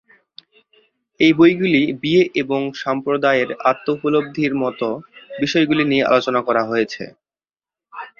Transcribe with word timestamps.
এই 1.19 1.31
বইগুলি 1.37 1.81
বিয়ে 2.01 2.23
এবং 2.41 2.61
সম্প্রদায়ের 2.83 3.49
আত্ম-উপলব্ধির 3.71 4.53
মত 4.63 4.81
বিষয়গুলি 5.39 5.83
নিয়ে 5.91 6.07
আলোচনা 6.09 6.39
করা 6.47 6.63
হয়েছে। 6.65 7.03